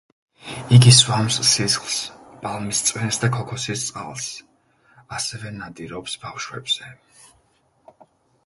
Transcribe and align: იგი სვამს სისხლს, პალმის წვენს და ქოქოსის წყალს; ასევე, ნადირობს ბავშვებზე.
იგი 0.77 0.91
სვამს 0.99 1.35
სისხლს, 1.49 1.97
პალმის 2.45 2.81
წვენს 2.87 3.21
და 3.25 3.29
ქოქოსის 3.35 3.85
წყალს; 3.91 4.31
ასევე, 5.19 5.53
ნადირობს 5.61 6.19
ბავშვებზე. 6.25 6.91